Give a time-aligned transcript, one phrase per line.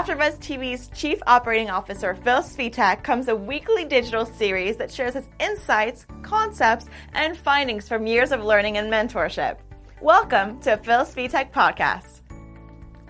[0.00, 5.28] AfterBuzz TV's Chief Operating Officer Phil Svitek comes a weekly digital series that shares his
[5.38, 9.58] insights, concepts, and findings from years of learning and mentorship.
[10.00, 12.22] Welcome to Phil Svitek Podcast.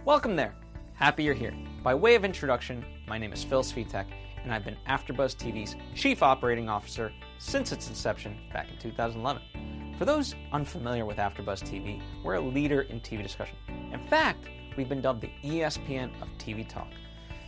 [0.04, 0.52] Welcome there.
[0.94, 1.54] Happy you're here.
[1.84, 4.06] By way of introduction, my name is Phil Svitek,
[4.42, 9.94] and I've been AfterBuzz TV's Chief Operating Officer since its inception back in 2011.
[9.96, 13.54] For those unfamiliar with AfterBuzz TV, we're a leader in TV discussion.
[13.92, 16.88] In fact, we've been dubbed the ESPN of TV talk.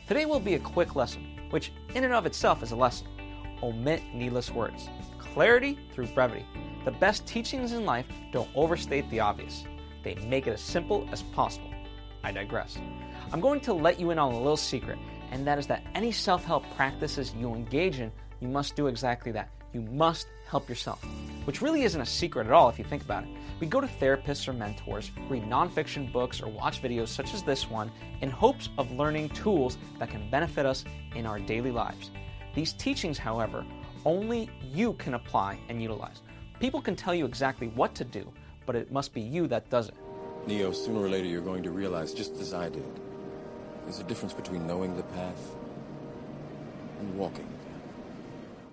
[0.08, 3.06] Today will be a quick lesson, which in and of itself is a lesson.
[3.62, 4.88] Omit needless words.
[5.18, 6.44] Clarity through brevity.
[6.84, 9.64] The best teachings in life don't overstate the obvious.
[10.02, 11.70] They make it as simple as possible.
[12.24, 12.78] I digress.
[13.32, 14.98] I'm going to let you in on a little secret,
[15.30, 19.32] and that is that any self help practices you engage in, you must do exactly
[19.32, 19.48] that.
[19.72, 21.02] You must help yourself,
[21.44, 23.30] which really isn't a secret at all if you think about it.
[23.58, 27.70] We go to therapists or mentors, read nonfiction books, or watch videos such as this
[27.70, 27.90] one
[28.20, 30.84] in hopes of learning tools that can benefit us
[31.14, 32.10] in our daily lives.
[32.54, 33.64] These teachings, however,
[34.04, 36.22] only you can apply and utilize.
[36.60, 38.30] People can tell you exactly what to do,
[38.66, 39.94] but it must be you that does it.
[40.46, 42.84] Neo, sooner or later you're going to realize, just as I did,
[43.84, 45.54] there's a difference between knowing the path
[47.00, 47.48] and walking.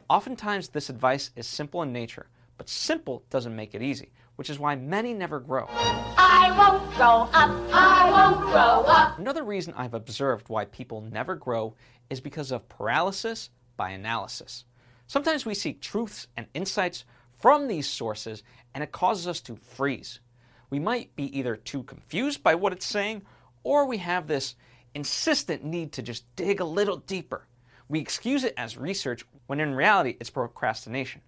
[0.09, 4.57] Oftentimes, this advice is simple in nature, but simple doesn't make it easy which is
[4.57, 5.65] why many never grow.
[5.69, 9.19] I won't grow up, I won't grow up.
[9.19, 11.75] Another reason I've observed why people never grow
[12.09, 14.63] is because of paralysis by analysis.
[15.07, 17.03] Sometimes we seek truths and insights
[17.37, 18.41] from these sources,
[18.73, 20.21] and it causes us to freeze.
[20.69, 23.23] We might be either too confused by what it's saying,
[23.63, 24.55] or we have this
[24.95, 27.45] insistent need to just dig a little deeper.
[27.89, 31.21] We excuse it as research when in reality it's procrastination.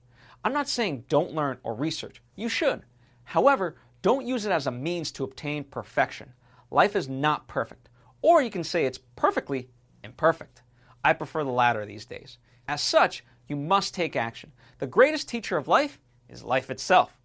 [0.44, 2.22] I'm not saying don't learn or research.
[2.36, 2.84] You should.
[3.24, 6.34] However, don't use it as a means to obtain perfection.
[6.70, 7.90] Life is not perfect.
[8.22, 9.70] Or you can say it's perfectly
[10.04, 10.62] imperfect.
[11.04, 12.38] I prefer the latter these days.
[12.68, 14.52] As such, you must take action.
[14.78, 17.18] The greatest teacher of life is life itself.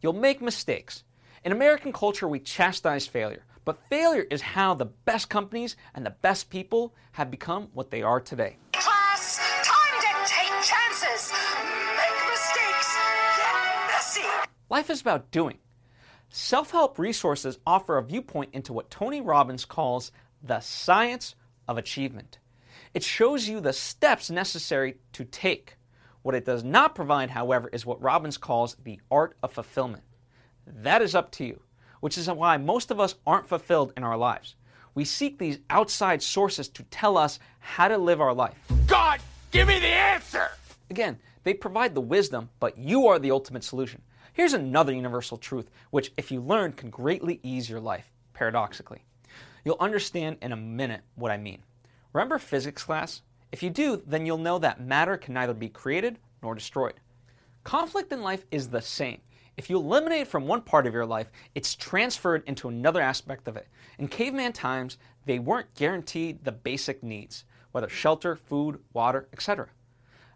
[0.00, 1.04] You'll make mistakes.
[1.44, 6.10] In American culture, we chastise failure, but failure is how the best companies and the
[6.22, 8.56] best people have become what they are today.
[8.72, 11.32] Class, time to take chances,
[11.96, 12.96] make mistakes,
[13.36, 14.48] get messy.
[14.70, 15.58] Life is about doing.
[16.30, 20.12] Self help resources offer a viewpoint into what Tony Robbins calls
[20.42, 21.34] the science
[21.66, 22.38] of achievement.
[22.94, 25.76] It shows you the steps necessary to take.
[26.22, 30.04] What it does not provide, however, is what Robbins calls the art of fulfillment.
[30.66, 31.60] That is up to you,
[32.00, 34.54] which is why most of us aren't fulfilled in our lives.
[34.94, 38.54] We seek these outside sources to tell us how to live our life.
[38.86, 39.20] God,
[39.50, 40.48] give me the answer!
[40.90, 44.02] Again, they provide the wisdom, but you are the ultimate solution.
[44.32, 49.04] Here's another universal truth, which, if you learn, can greatly ease your life, paradoxically.
[49.64, 51.62] You'll understand in a minute what I mean.
[52.12, 53.22] Remember physics class?
[53.52, 56.94] If you do, then you'll know that matter can neither be created nor destroyed.
[57.64, 59.20] Conflict in life is the same.
[59.56, 63.56] If you eliminate from one part of your life, it's transferred into another aspect of
[63.56, 63.68] it.
[63.98, 69.68] In caveman times, they weren't guaranteed the basic needs, whether shelter, food, water, etc.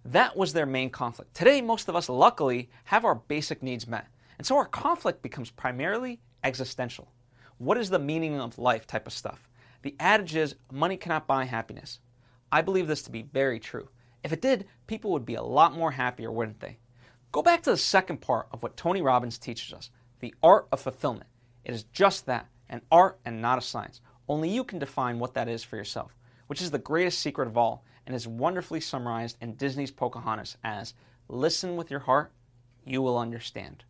[0.07, 1.35] That was their main conflict.
[1.35, 4.07] Today, most of us, luckily, have our basic needs met.
[4.39, 7.13] And so our conflict becomes primarily existential.
[7.59, 9.51] What is the meaning of life type of stuff?
[9.83, 11.99] The adage is money cannot buy happiness.
[12.51, 13.91] I believe this to be very true.
[14.25, 16.79] If it did, people would be a lot more happier, wouldn't they?
[17.33, 20.81] Go back to the second part of what Tony Robbins teaches us the art of
[20.81, 21.27] fulfillment.
[21.65, 24.01] It is just that an art and not a science.
[24.29, 27.57] Only you can define what that is for yourself, which is the greatest secret of
[27.57, 30.95] all and is wonderfully summarized in Disney's Pocahontas as
[31.29, 32.33] Listen with your heart,
[32.85, 33.85] you will understand.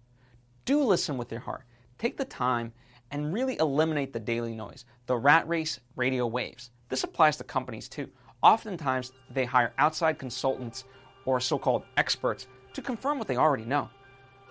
[0.66, 1.62] Do listen with your heart.
[1.96, 2.74] Take the time
[3.10, 6.70] and really eliminate the daily noise, the rat race radio waves.
[6.90, 8.10] This applies to companies too.
[8.42, 10.84] Oftentimes, they hire outside consultants
[11.24, 13.88] or so called experts to confirm what they already know.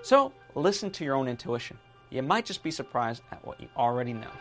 [0.01, 1.77] So, listen to your own intuition.
[2.09, 4.31] You might just be surprised at what you already know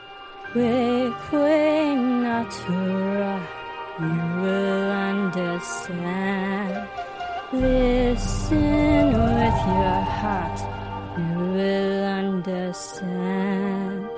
[4.00, 6.88] you will understand.
[7.52, 10.60] Listen with your heart,
[11.18, 14.08] you will understand.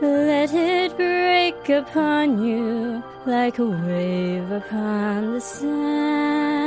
[0.00, 6.65] Let it break upon you like a wave upon the sand.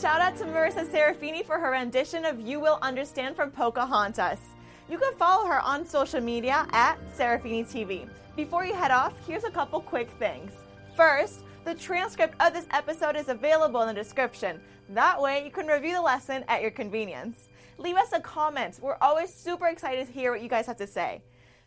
[0.00, 4.38] Shout out to Marisa Serafini for her rendition of You Will Understand from Pocahontas.
[4.88, 8.08] You can follow her on social media at Serafini TV.
[8.36, 10.52] Before you head off, here's a couple quick things.
[10.96, 14.60] First, the transcript of this episode is available in the description.
[14.90, 17.48] That way, you can review the lesson at your convenience.
[17.78, 18.78] Leave us a comment.
[18.80, 21.22] We're always super excited to hear what you guys have to say.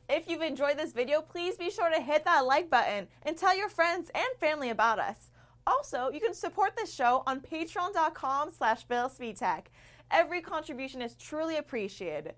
[0.09, 3.55] If you've enjoyed this video, please be sure to hit that like button and tell
[3.55, 5.31] your friends and family about us.
[5.65, 8.85] Also, you can support this show on patreon.com slash
[10.09, 12.35] Every contribution is truly appreciated.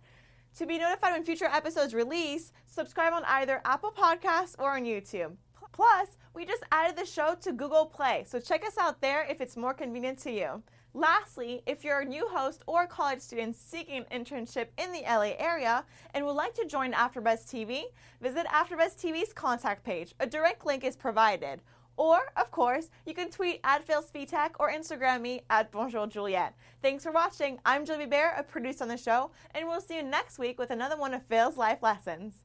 [0.58, 5.36] To be notified when future episodes release, subscribe on either Apple Podcasts or on YouTube.
[5.80, 9.40] Plus, we just added the show to Google Play, so check us out there if
[9.40, 10.62] it's more convenient to you.
[10.94, 15.36] Lastly, if you're a new host or college student seeking an internship in the LA
[15.40, 17.84] area and would like to join AfterBuzz TV,
[18.20, 20.14] visit AfterBuzz TV's contact page.
[20.20, 21.62] A direct link is provided.
[21.96, 26.56] Or, of course, you can tweet at PhilSvitek or Instagram me at Bonjour Juliet.
[26.82, 27.58] Thanks for watching.
[27.66, 30.72] I'm Julie Bear, a producer on the show, and we'll see you next week with
[30.72, 32.44] another one of Phil's life lessons.